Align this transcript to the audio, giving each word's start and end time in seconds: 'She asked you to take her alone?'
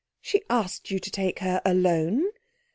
'She 0.19 0.41
asked 0.49 0.89
you 0.89 0.97
to 0.97 1.11
take 1.11 1.37
her 1.37 1.61
alone?' 1.63 2.25